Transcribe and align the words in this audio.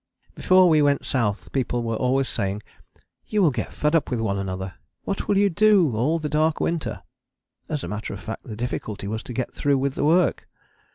Before 0.33 0.67
we 0.67 0.81
went 0.81 1.05
South 1.05 1.51
people 1.51 1.83
were 1.83 1.95
always 1.95 2.27
saying, 2.27 2.63
"You 3.27 3.43
will 3.43 3.51
get 3.51 3.71
fed 3.71 3.93
up 3.93 4.09
with 4.09 4.19
one 4.19 4.39
another. 4.39 4.73
What 5.03 5.27
will 5.27 5.37
you 5.37 5.51
do 5.51 5.95
all 5.95 6.17
the 6.17 6.27
dark 6.27 6.59
winter?" 6.59 7.03
As 7.69 7.83
a 7.83 7.87
matter 7.87 8.11
of 8.15 8.19
fact 8.19 8.45
the 8.45 8.55
difficulty 8.55 9.07
was 9.07 9.21
to 9.21 9.33
get 9.33 9.53
through 9.53 9.77
with 9.77 9.93
the 9.93 10.03
work. 10.03 10.47